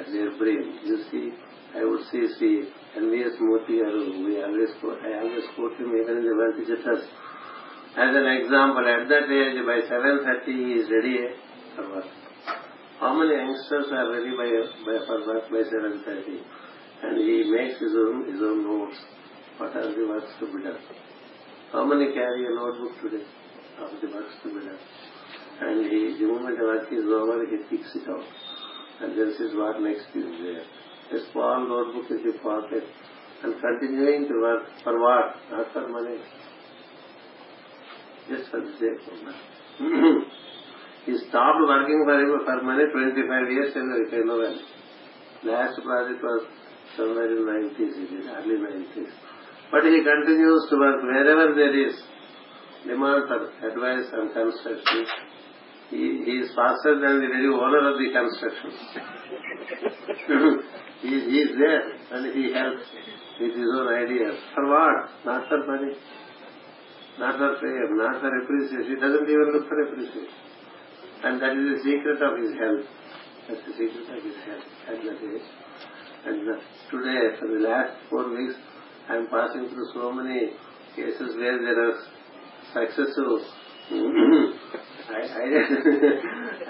[0.00, 0.78] at their brain.
[0.84, 1.32] You see,
[1.76, 2.64] I would say, see,
[2.96, 3.36] N.V.S.
[3.40, 3.76] Murthy,
[4.24, 6.54] we always quote, I always quote him even in the world.
[7.94, 11.18] As an example, at that age, by 7.30, he is ready
[11.76, 12.04] for work.
[13.02, 14.46] How many youngsters are ready by,
[14.86, 16.38] by for work by 7.30?
[17.02, 18.94] And he makes his own, his own notes.
[19.58, 20.78] What are the works to be done?
[21.72, 23.26] How many carry a notebook today
[23.82, 24.78] of the works to be done?
[25.66, 28.22] And he, the moment the work is over, he picks it out.
[29.02, 30.62] And then says what next is there.
[30.62, 32.84] A small notebook in the pocket.
[33.42, 35.34] And continuing to work for what?
[35.50, 36.22] Not for money.
[38.30, 40.24] Just for the sake of money.
[41.06, 44.62] he stopped working for him for money 25 years in the Kano Valley.
[45.42, 46.46] Last project was
[46.96, 49.10] somewhere in 90s, it is early 90s.
[49.72, 51.94] But he continues to work wherever there is
[52.86, 55.06] demand for advice and construction.
[55.90, 58.70] He, he is faster than the very owner of the construction.
[61.02, 61.84] he, he is there
[62.14, 62.86] and he helps
[63.40, 64.38] with his own ideas.
[64.54, 65.10] For what?
[65.26, 65.98] Not for money.
[67.18, 68.94] Not for fame, not for appreciation.
[68.94, 70.51] He doesn't even look for appreciation.
[71.24, 72.86] And that is the secret of his health.
[73.48, 74.66] That's the secret of his health
[75.22, 75.46] age.
[76.24, 76.46] And
[76.90, 78.54] today, for the last four weeks,
[79.08, 80.50] I am passing through so many
[80.94, 81.98] cases where there are
[82.74, 83.44] successful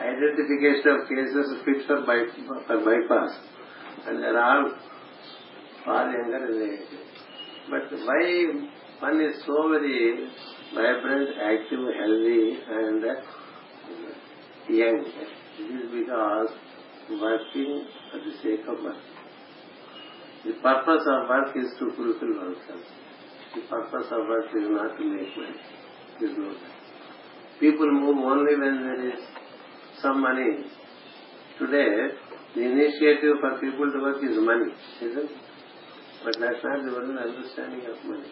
[0.03, 2.25] identification of cases fit for, by,
[2.67, 3.33] for bypass.
[4.07, 4.73] And they are all
[5.85, 6.88] far younger in age.
[7.71, 8.25] But why
[9.01, 10.29] one is so very
[10.75, 13.05] vibrant, active, healthy, and
[14.68, 15.05] young?
[15.59, 16.48] It is because
[17.11, 18.96] working for the sake of work.
[20.44, 22.85] The purpose of work is to fulfill oneself.
[23.55, 25.61] The purpose of work is not to make money.
[26.18, 26.55] There is no.
[27.61, 29.20] People move only when there is
[30.01, 30.64] some money.
[31.59, 32.16] Today,
[32.55, 35.31] the initiative for people to work is money, isn't it?
[36.25, 38.31] But that's not the original understanding of money.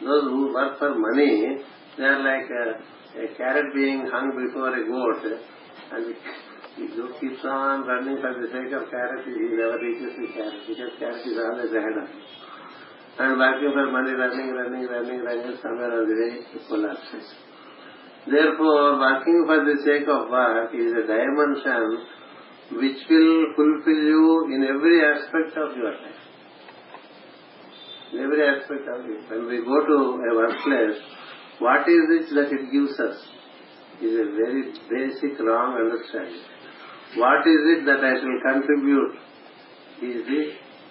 [0.00, 1.58] Those who work for money,
[1.96, 2.82] they are like a,
[3.16, 5.22] a carrot being hung before a goat,
[5.92, 6.14] and
[6.76, 10.60] the goat keeps on running for the sake of carrot, he never reaches the carrot,
[10.68, 12.20] because carrot is always ahead of him.
[13.18, 17.26] And working for money, running, running, running, running, somewhere on the way, it collapses.
[18.30, 22.06] Therefore, working for the sake of work is a dimension
[22.78, 26.20] which will fulfill you in every aspect of your life.
[28.12, 29.24] In every aspect of it.
[29.30, 31.00] When we go to a workplace,
[31.58, 33.18] what is it that it gives us?
[34.00, 36.42] Is a very basic wrong understanding.
[37.16, 39.14] what is it that I shall contribute
[40.02, 40.40] is the,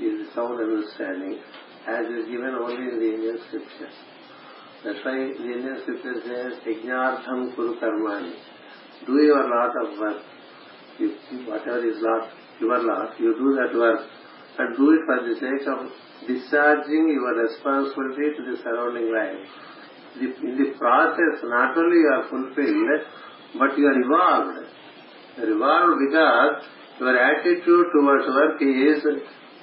[0.03, 1.39] is the sound understanding
[1.87, 3.95] as is given only in the Indian scriptures.
[4.83, 8.33] That's why the Indian scripture says, Yajnartham Kuru Karmani.
[9.05, 10.21] Do your lot of work.
[10.99, 11.15] You,
[11.47, 14.01] whatever is lot, your lot, you do that work
[14.57, 15.87] and do it for the sake of
[16.27, 19.47] discharging your responsibility to the surrounding life.
[20.17, 23.01] The, in the process, not only you are fulfilled,
[23.59, 24.65] but you are evolved.
[25.37, 26.65] Evolved because
[26.99, 29.05] your attitude towards work is,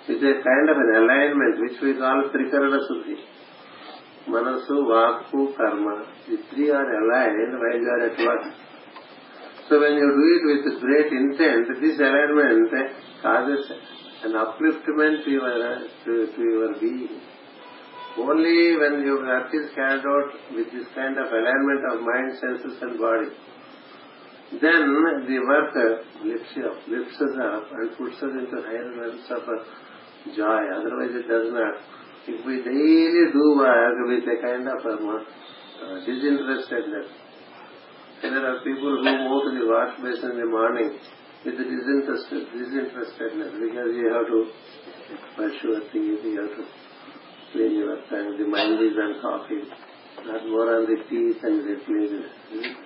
[0.07, 3.19] is a kind of an alignment which we call Trikarana Suddhi.
[4.29, 6.07] Manasu, Vaku, Karma.
[6.29, 8.55] The three are aligned while you are at work.
[9.69, 12.71] So when you do it with great intent, this alignment
[13.23, 13.71] causes
[14.23, 17.21] an upliftment to your, to, to your being.
[18.17, 22.99] Only when work is carried out with this kind of alignment of mind, senses and
[22.99, 23.27] body,
[24.63, 25.75] then the work
[26.23, 29.59] lifts you up, lifts us up and puts us into higher realms of uh,
[30.37, 30.63] joy.
[30.79, 31.75] Otherwise it does not.
[32.31, 37.11] If we daily do work with a kind of um, uh, disinterestedness,
[38.23, 40.97] and uh, there are people who move to the wash basin in the morning
[41.45, 44.39] with the disinterested, disinterestedness because you have to
[45.35, 46.65] pursue a thing, you have to
[47.55, 48.35] clean your time.
[48.37, 49.63] The mind is coffee,
[50.27, 52.35] not more on the teeth and the cleanliness.
[52.51, 52.85] Hmm?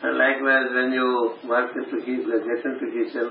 [0.00, 3.28] And likewise, when you work into kitchen, get into kitchen,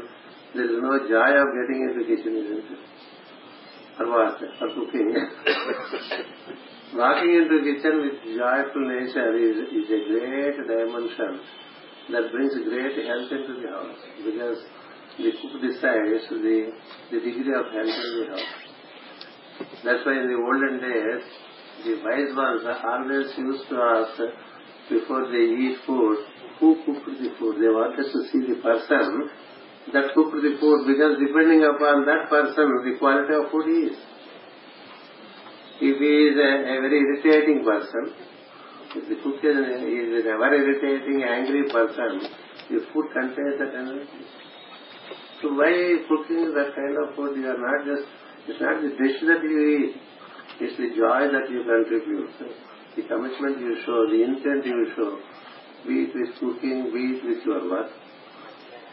[0.54, 2.82] there is no joy of getting into kitchen, isn't it?
[3.98, 4.38] For what?
[4.60, 5.10] For cooking.
[6.94, 11.42] Walking into kitchen with joyful nature is, is a great dimension
[12.12, 14.60] that brings great health into the house because
[15.18, 16.72] the cook decides the,
[17.12, 18.67] the degree of health in the house.
[19.84, 21.24] That's why in the olden days,
[21.86, 24.18] the wise ones always used to ask
[24.90, 26.18] before they eat food,
[26.60, 27.62] who cooked the food?
[27.62, 29.30] They wanted to see the person
[29.94, 33.98] that cooked the food because depending upon that person, the quality of food is.
[35.80, 38.16] If he is a, a very irritating person,
[38.98, 42.26] if the cook is, is a very irritating, angry person,
[42.72, 44.26] the food contains that energy.
[45.42, 47.38] So why cooking that kind of food?
[47.38, 48.10] You are not just,
[48.49, 49.95] it's not the dish that you eat,
[50.61, 52.31] it's the joy that you contribute.
[52.97, 55.19] The commitment you show, the intent you show,
[55.87, 57.91] be it with cooking, be it with your work.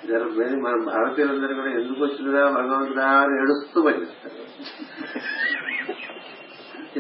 [0.09, 0.25] జర
[0.65, 4.45] మన భారతీయులందరూ కూడా ఎందుకు వచ్చిందిరా భగవంతుడా అని ఏడుస్తూ పనిచేస్తారు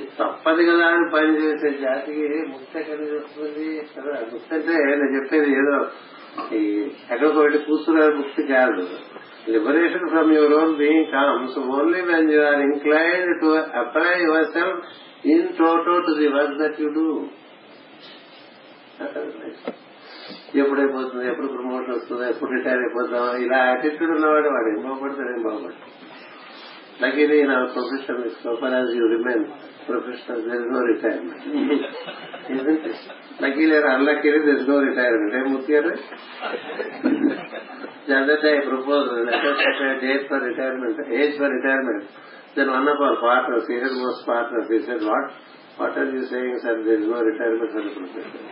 [0.00, 3.88] తప్పదు కదా అని పనిచేసే జాతికి ముక్తి ఎక్కడ వస్తుంది.
[3.96, 5.76] కదా ముక్తి అంటే నేను చెప్పేది ఏదో
[6.56, 6.62] ఈ
[7.10, 8.88] ఎక్కడికి వెళ్ళి కూర్చున్న ముక్తి కాదు.
[9.48, 13.46] Liberation from your own being comes only when you are inclined to
[13.78, 14.80] apply your self
[15.26, 17.28] in toto to the work that you do
[20.54, 21.28] ఎప్పుడైపోతుంది?
[21.28, 22.30] ఎప్పుడు ప్రమోషన్ వస్తుంది?
[22.30, 23.42] ఎప్పుడు రిటైర్ అయిపోతాం?
[23.44, 25.90] ఇలా యాటిట్యూడ్ ఉన్నవాడు వాడు ఏం బాగుపడతాడు ఏం బాగుపడతాడు
[27.02, 29.44] Luckily నా our profession, so far as you remain
[29.86, 31.40] professional, there is no retirement.
[32.54, 32.96] Isn't it?
[33.40, 35.32] Luckily or unluckily, there is no retirement.
[35.32, 35.84] Hey, Mutiyar?
[38.04, 42.04] The other day I proposed, let us set a date for retirement, age for retirement.
[42.54, 45.32] Then one of our partners, senior most partners, he said, what?
[45.80, 46.84] What are you saying, sir?
[46.84, 48.44] There is no retirement for the profession.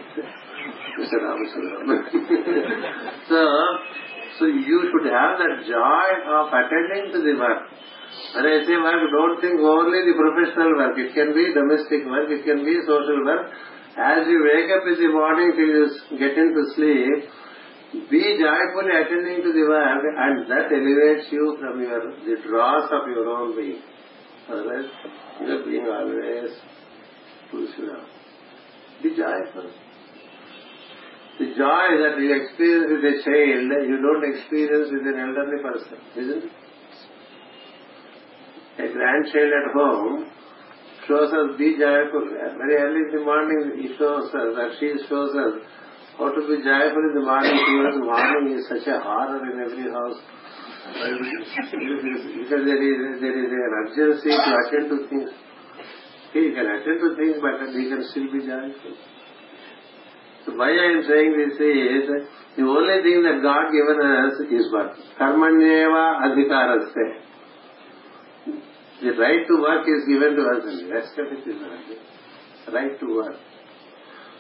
[0.99, 1.21] Mr.
[1.21, 1.85] Ramasundram.
[3.29, 3.41] so,
[4.41, 7.69] so you should have that joy of attending to the work.
[8.35, 10.95] When I say work, don't think only the professional work.
[10.97, 13.51] It can be domestic work, it can be social work.
[13.99, 17.29] As you wake up in the morning till you get into sleep,
[18.09, 23.05] be joyfully attending to the work and that elevates you from your the dross of
[23.13, 23.83] your own being.
[24.49, 24.89] Otherwise,
[25.45, 26.57] your being always
[27.53, 28.07] you down.
[29.03, 29.71] Be joyful.
[31.39, 35.99] The joy that you experience with a child, you don't experience with an elderly person,
[36.17, 36.53] isn't it?
[38.79, 40.31] A grandchild at home
[41.07, 42.25] shows us be joyful.
[42.31, 45.61] Very early in the morning he shows us, that she shows us
[46.17, 47.53] how to be joyful in the morning.
[47.53, 50.21] The morning is such a horror in every house.
[50.93, 55.31] because there is, there is an urgency to attend to things.
[56.33, 58.95] He can attend to things but he can still be joyful.
[60.47, 62.09] So why I am saying this is,
[62.57, 64.97] the only thing that God given us is what?
[65.19, 67.32] Karmanyeva adhikaraste.
[69.03, 72.99] The right to work is given to us the rest of it is not Right
[73.01, 73.37] to work.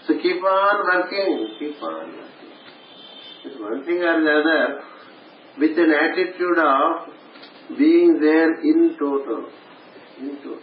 [0.06, 2.52] So keep on working, keep on working.
[3.44, 4.82] It's one thing or the other
[5.58, 9.50] with an attitude of being there in total.
[10.20, 10.60] In total.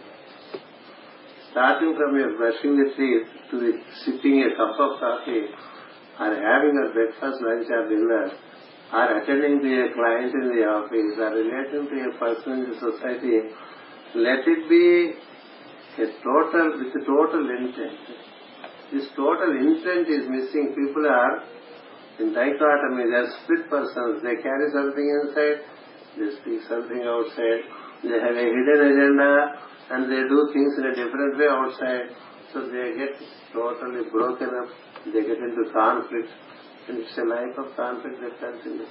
[1.50, 3.72] Starting from your brushing the teeth to the
[4.04, 5.44] sipping a cup of coffee
[6.20, 8.32] or having a breakfast, lunch or dinner,
[8.92, 12.76] or attending to a client in the office or relating to a person in the
[12.80, 13.50] society,
[14.14, 15.14] let it be
[16.02, 17.98] a total, with a total intent.
[18.92, 20.74] This total intent is missing.
[20.74, 21.44] People are
[22.18, 23.06] in dichotomy.
[23.06, 24.22] They are split persons.
[24.22, 25.62] They carry something inside,
[26.18, 27.62] they speak something outside.
[28.02, 29.32] They have a hidden agenda
[29.90, 32.10] and they do things in a different way outside.
[32.52, 33.14] So they get
[33.52, 34.68] totally broken up.
[35.06, 36.28] They get into conflict
[36.88, 38.88] and it's a life of conflict that continues.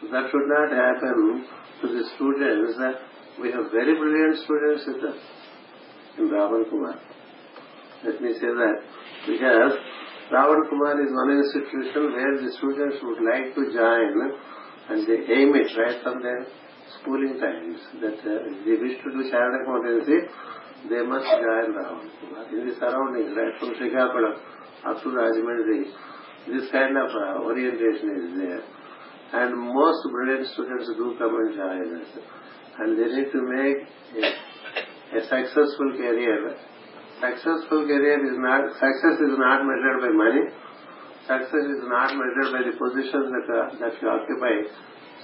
[0.00, 1.46] So that should not happen
[1.82, 2.78] to the students.
[3.40, 5.20] We have very brilliant students with us
[6.18, 6.98] in Rao & Kumar.
[8.04, 8.76] Let me say that
[9.26, 9.78] because
[10.32, 14.34] Rao & Kumar is one institution where the students would like to join
[14.90, 16.46] and they aim it right from their
[16.98, 20.18] schooling times that uh, if they wish to do chartered accountancy,
[20.90, 22.42] they must join Rao & Kumar.
[22.50, 24.34] In the surroundings, right from Srikakulam
[24.82, 25.86] up to Rajahmundry,
[26.50, 28.62] this kind of uh, orientation is there.
[29.30, 32.08] And most brilliant students do come and join us.
[32.78, 33.78] And they need to make
[34.22, 36.54] a, a successful career.
[37.18, 40.44] Successful career is not, success is not measured by money.
[41.26, 44.54] Success is not measured by the positions that, uh, that you occupy.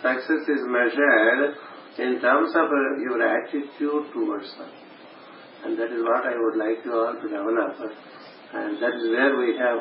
[0.02, 1.54] Success is measured
[1.98, 4.70] in terms of uh, your attitude towards them.
[5.64, 7.78] And that is what I would like you all to develop.
[8.52, 9.80] And that is where we have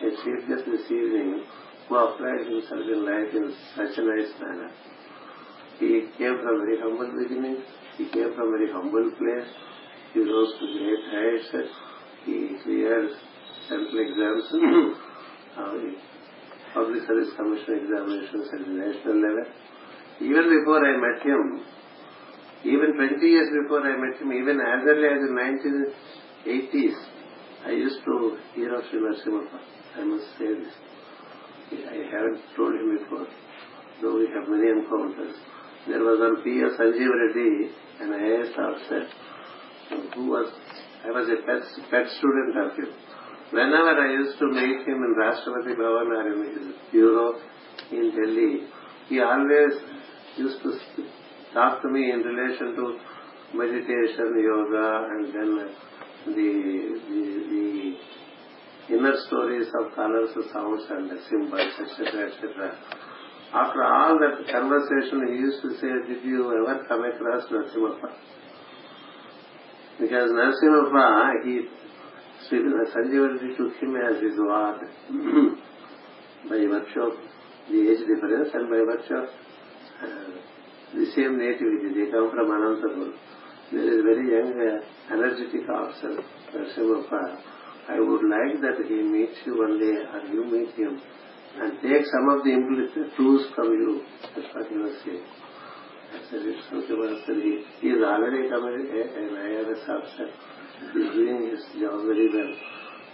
[0.00, 1.44] a chief guest this evening
[1.88, 4.70] who applied himself in life in such a nice manner.
[5.80, 7.64] He came from very humble beginnings.
[7.96, 9.48] He came from very humble place.
[10.12, 11.72] He rose to great heights.
[12.26, 13.10] He cleared
[13.68, 14.44] central exams,
[16.74, 19.46] public service commission examinations at the national level.
[20.20, 21.64] Even before I met him,
[22.64, 26.96] even 20 years before I met him, even as early as the 1980s,
[27.64, 29.60] I used to hear of Sri Narasimha.
[29.96, 30.74] I must say this.
[31.72, 33.26] I haven't told him before,
[34.02, 35.36] though we have many encounters.
[35.88, 36.76] There was one P.S.
[36.78, 37.70] Sanjeev Reddy,
[38.00, 39.08] an IAS officer,
[40.14, 40.52] who was,
[41.04, 42.92] I was a pet, pet student of him.
[43.50, 47.40] Whenever I used to meet him in Rashtrapati Bhavan or in his bureau
[47.90, 48.68] in Delhi,
[49.08, 49.72] he always
[50.36, 50.78] used to
[51.54, 52.98] talk to me in relation to
[53.54, 55.68] meditation, yoga, and then
[56.26, 57.96] the, the,
[58.88, 62.78] the inner stories of colors, sounds and symbols, etc., etc.
[63.52, 68.14] After all that conversation, he used to say, did you ever come across Narasimhappa?
[69.98, 71.66] Because Narasimhappa, he,
[72.48, 74.80] Sanjeev took him as his ward
[76.48, 77.18] by virtue of
[77.68, 80.30] the age difference and by virtue of uh,
[80.94, 81.90] the same nativity.
[81.92, 83.12] They come from Anantapur.
[83.72, 86.22] There is very young, uh, energetic officer,
[86.54, 87.38] Narasimhappa
[87.88, 91.00] I would like that he meets you one day or you meet him
[91.58, 94.02] and take some of the implicit clues from you.
[94.36, 95.24] That's what he was saying.
[96.10, 97.34] I said, it's okay, Master.
[97.38, 100.30] He, is already coming an IRS officer.
[100.92, 102.52] He is doing his job very well.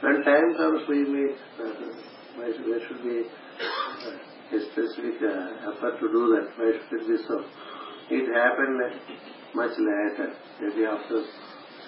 [0.01, 1.37] When time comes, we meet.
[1.61, 1.97] Uh,
[2.37, 6.53] there should be uh, a specific uh, effort to do that.
[6.57, 7.45] Why should it be so?
[8.09, 8.81] It happened
[9.55, 11.25] much later, maybe after,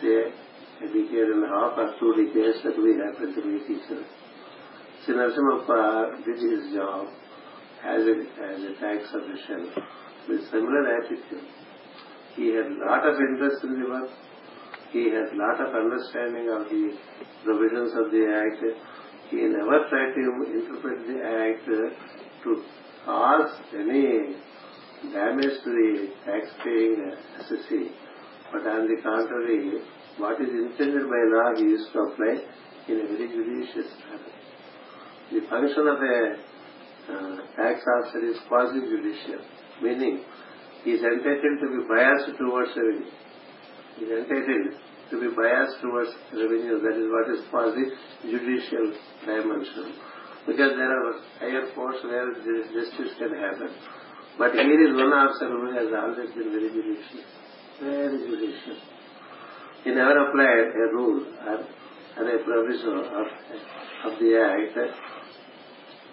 [0.00, 0.32] say,
[0.80, 4.04] a decade and a half or two decades that we happened to meet each other.
[5.08, 7.08] Sri Narasimhappa did his job
[7.82, 9.64] as a, as a tax official
[10.28, 11.48] with similar attitude.
[12.36, 14.10] He had a lot of interest in the work.
[14.92, 16.92] He had a lot of understanding of the
[17.42, 18.62] provisions of the Act.
[19.30, 21.64] He never tried to interpret the Act
[22.44, 22.62] to
[23.06, 24.36] cause any
[25.10, 27.92] damage to the tax-paying assessee.
[28.52, 29.80] But on the contrary,
[30.18, 32.44] what is intended by law he used to apply
[32.88, 34.37] in a very judicious manner.
[35.30, 36.36] The function of a
[37.08, 39.44] uh, tax officer is quasi-judicial,
[39.82, 40.24] meaning
[40.84, 43.12] he is entitled to be biased towards revenue.
[43.96, 46.80] He is entitled to be biased towards revenue.
[46.80, 48.86] That is what is quasi-judicial
[49.20, 50.00] dimension.
[50.46, 52.32] Because there are higher courts where
[52.72, 53.68] justice can happen.
[54.38, 57.20] But here is one officer who has always been very judicial.
[57.84, 58.76] Very judicial.
[59.84, 61.58] He never applied a rule or,
[62.16, 63.26] or a provision of,
[64.08, 65.17] of the Act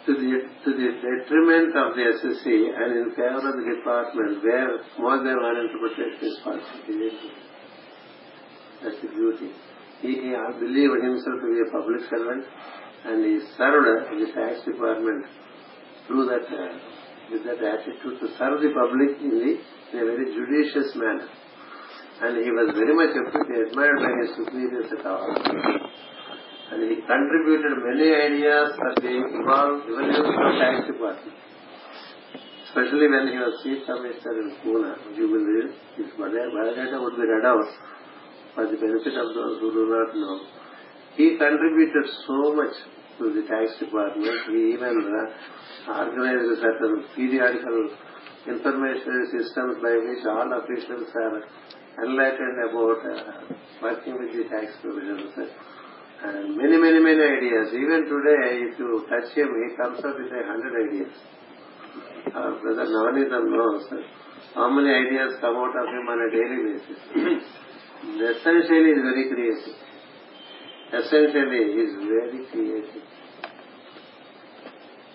[0.05, 0.31] to the,
[0.63, 5.37] to the detriment of the assessee and in favor of the department where more than
[5.41, 7.09] one interpretation is possible.
[8.83, 9.49] That's the beauty.
[10.01, 10.31] He, he
[10.61, 12.45] believed himself to be a public servant
[13.05, 15.25] and he served the tax department
[16.05, 16.77] through that, uh,
[17.31, 19.51] with that attitude to serve the public in, the,
[19.89, 21.29] in a very judicious manner
[22.21, 25.35] and he was very much admired by his superiors at all.
[26.71, 31.35] And he contributed many ideas for the evolved evolution of tax department.
[32.75, 37.23] especially when he was chief commissioner in Pune, you will read, his biodata would be
[37.23, 37.69] read out
[38.53, 40.41] for the benefit of those who do not know.
[41.15, 42.75] He contributed so much
[43.19, 44.27] to the tax department.
[44.51, 47.95] He even uh, organized certain periodical
[48.47, 51.47] information systems by which all officials are
[52.03, 55.31] enlightened about uh, working with the tax provisions.
[56.23, 57.73] And many, many, many ideas.
[57.73, 61.13] Even today, if you touch him, he comes up with a hundred ideas.
[62.33, 63.83] Our brother Navanitam knows
[64.55, 66.99] how many ideas come out of him on a daily basis.
[68.05, 69.75] Essentially, is very creative.
[70.93, 73.03] Essentially, he is very creative.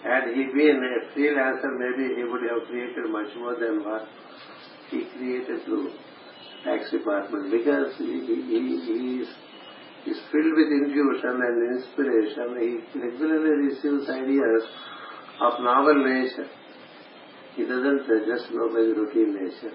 [0.03, 4.09] Had he been a freelancer, maybe he would have created much more than what
[4.91, 5.93] he created through
[6.65, 9.29] tax department because he, he, he is,
[10.07, 12.49] is filled with intuition and inspiration.
[12.57, 14.63] He regularly receives ideas
[15.41, 16.49] of novel nature.
[17.57, 19.75] He doesn't just go by the routine nature.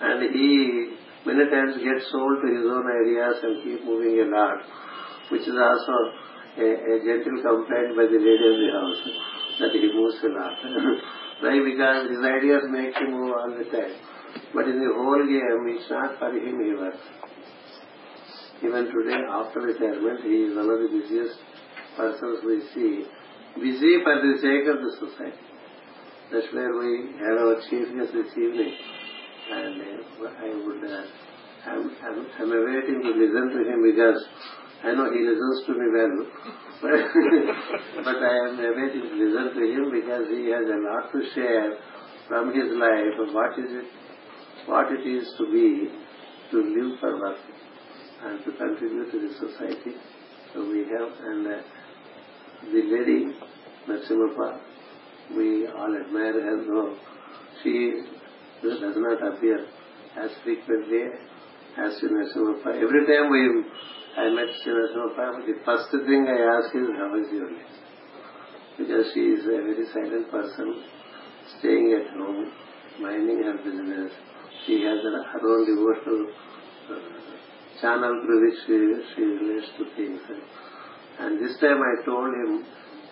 [0.00, 0.96] And he
[1.26, 4.64] many times gets sold to his own ideas and keep moving a lot,
[5.30, 5.96] which is also
[6.56, 9.02] a, a gentle complaint by the lady of the house
[9.60, 10.56] that he moves a lot.
[11.42, 11.58] Why?
[11.60, 13.96] Because his ideas make him move all the time.
[14.54, 17.02] But in the whole game, it's not for him he works.
[18.62, 21.34] Even today, after retirement, he is one of the busiest
[21.98, 23.02] persons we see,
[23.58, 25.42] busy for the sake of the society.
[26.30, 28.70] That's where we had our chief guest this evening.
[29.50, 31.02] And uh, I would, uh,
[31.66, 34.22] I'm, I'm, I'm awaiting to listen to him because
[34.86, 36.16] I know he listens to me well.
[38.06, 41.82] But, I am awaiting to listen to him because he has a lot to share
[42.28, 43.90] from his life of what is it,
[44.70, 45.90] what it is to be,
[46.52, 47.38] to live for work
[48.24, 49.96] and to contribute to the society.
[50.52, 51.62] So we have, and uh,
[52.70, 53.34] the lady,
[53.88, 54.60] Narasimhappa,
[55.36, 56.96] we all admire her, though
[57.62, 58.02] she
[58.62, 59.66] does not appear
[60.16, 61.02] as frequently
[61.78, 62.76] as Sri Narasimhappa.
[62.82, 63.64] Every time we,
[64.16, 67.66] I met Sri Narasimhappa, the first thing I ask is, how is your life?
[68.78, 70.84] Because she is a very silent person,
[71.58, 72.52] staying at home,
[73.00, 74.12] minding her business.
[74.66, 76.32] She has her own devotional
[76.90, 77.31] uh,
[77.82, 78.78] channel through which she,
[79.12, 80.22] she relates to things.
[81.18, 82.64] And this time I told him,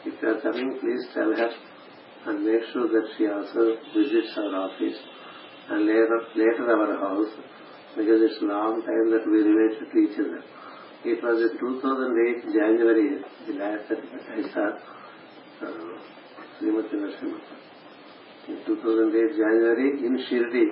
[0.06, 1.50] if you are coming, please tell her
[2.26, 4.98] and make sure that she also visits our office
[5.70, 7.34] and later, later our house
[7.96, 10.42] because it's a long time that we related to each other.
[11.02, 14.68] It was in 2008 January, the last that I saw
[15.64, 16.00] uh,
[16.60, 17.40] Srimati Narasimha.
[18.48, 20.66] In 2008 January in Shirdi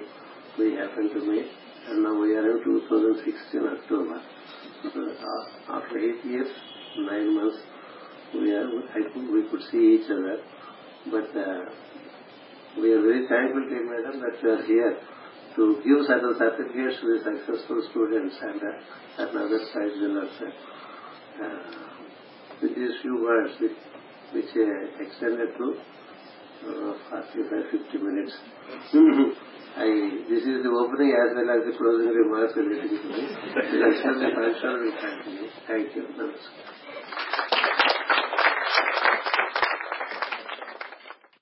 [0.59, 1.49] we happened to meet
[1.89, 4.21] and now we are in 2016 October.
[4.85, 6.49] Uh, after eight years,
[6.99, 7.59] nine months,
[8.35, 10.39] we are, I think we could see each other
[11.11, 11.65] but uh,
[12.77, 14.99] we are very thankful to you, madam, that you are here
[15.57, 18.73] to give certain certificates to the successful students and uh,
[19.17, 20.31] certain other side winners.
[21.43, 21.89] Uh,
[22.61, 23.79] with these few words, which,
[24.35, 25.77] which uh, extended to
[26.67, 28.35] uh, 45, 50 minutes.
[29.79, 29.87] I,
[30.29, 33.31] this is the opening as well as the closing remarks will continue.
[35.69, 36.03] Thank you.